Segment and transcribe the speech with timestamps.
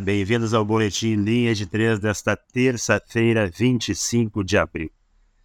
[0.00, 4.90] bem-vindos ao Boletim Linha de 3 desta terça-feira, 25 de abril.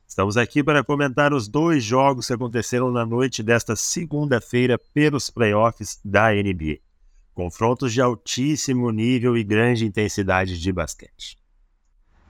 [0.07, 5.99] Estamos aqui para comentar os dois jogos que aconteceram na noite desta segunda-feira pelos playoffs
[6.03, 6.79] da NBA.
[7.31, 11.38] Confrontos de altíssimo nível e grande intensidade de basquete.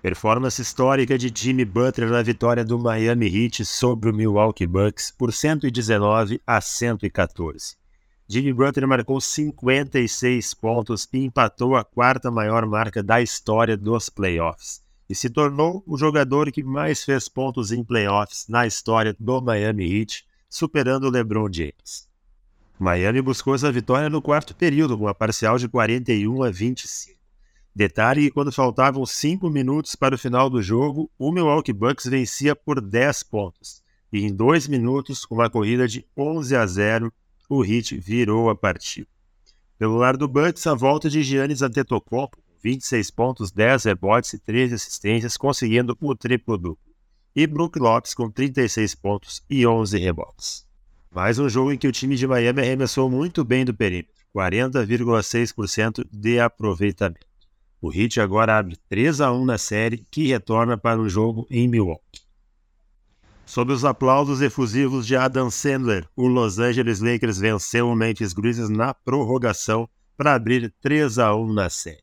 [0.02, 5.31] Performance histórica de Jimmy Butler na vitória do Miami Heat sobre o Milwaukee Bucks por
[5.31, 7.80] 119 a 114.
[8.31, 14.81] Jimmy Butler marcou 56 pontos e empatou a quarta maior marca da história dos playoffs
[15.09, 19.84] e se tornou o jogador que mais fez pontos em playoffs na história do Miami
[19.84, 22.08] Heat, superando LeBron James.
[22.80, 27.20] Miami buscou essa vitória no quarto período, com uma parcial de 41 a 25.
[27.75, 32.80] Detalhe quando faltavam 5 minutos para o final do jogo, o Milwaukee Bucks vencia por
[32.80, 33.84] 10 pontos.
[34.09, 37.13] E em 2 minutos, uma corrida de 11 a 0,
[37.53, 39.09] o Heat virou a partida.
[39.77, 44.75] Pelo lado do Bucks, a volta de Giannis Antetokounmpo 26 pontos, 10 rebotes e 13
[44.75, 46.77] assistências, conseguindo o triplo-duplo.
[47.35, 50.66] E Brook Lopes com 36 pontos e 11 rebotes.
[51.13, 56.07] Mais um jogo em que o time de Miami arremessou muito bem do perímetro, 40,6%
[56.09, 57.27] de aproveitamento.
[57.81, 61.67] O Heat agora abre 3 a 1 na série, que retorna para o jogo em
[61.67, 62.31] Milwaukee.
[63.52, 68.69] Sob os aplausos efusivos de Adam Sandler, o Los Angeles Lakers venceu o Memphis Grizzlies
[68.69, 72.02] na prorrogação para abrir 3 a 1 na série.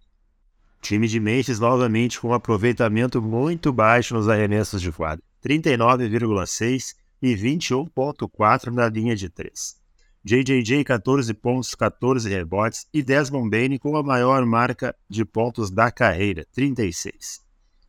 [0.82, 7.34] Time de Memphis novamente com um aproveitamento muito baixo nos arremessos de quadra, 39,6 e
[7.34, 9.74] 21,4 na linha de 3.
[10.22, 15.90] JJJ 14 pontos, 14 rebotes e Desmond Bain com a maior marca de pontos da
[15.90, 17.40] carreira, 36.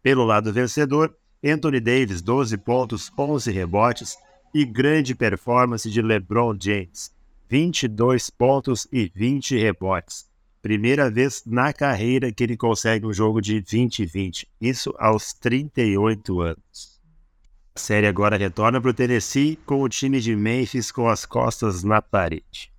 [0.01, 1.13] Pelo lado vencedor,
[1.43, 4.17] Anthony Davis 12 pontos, 11 rebotes
[4.53, 7.13] e grande performance de LeBron James,
[7.47, 10.27] 22 pontos e 20 rebotes.
[10.61, 14.45] Primeira vez na carreira que ele consegue um jogo de 20-20.
[14.59, 16.99] Isso aos 38 anos.
[17.73, 21.81] A série agora retorna para o Tennessee com o time de Memphis com as costas
[21.81, 22.73] na parede.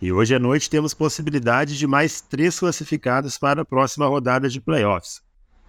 [0.00, 4.60] E hoje à noite temos possibilidade de mais três classificados para a próxima rodada de
[4.60, 5.22] playoffs.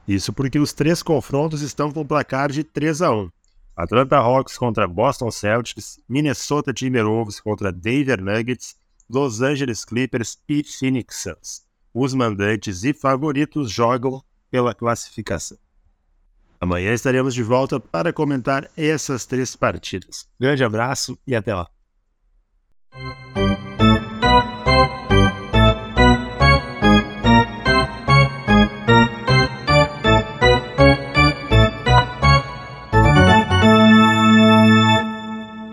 [0.09, 3.29] Isso porque os três confrontos estão com placar de 3 a 1.
[3.77, 8.75] Atlanta Hawks contra Boston Celtics, Minnesota Timberwolves contra Denver Nuggets
[9.07, 11.61] Los Angeles Clippers e Phoenix Suns.
[11.93, 15.59] Os mandantes e favoritos jogam pela classificação.
[16.59, 20.27] Amanhã estaremos de volta para comentar essas três partidas.
[20.39, 21.69] Grande abraço e até lá.